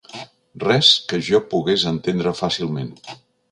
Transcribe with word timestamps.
Res 0.63 0.89
que 1.11 1.19
jo 1.27 1.43
pogués 1.53 1.85
entendre 1.93 2.35
fàcilment! 2.43 2.93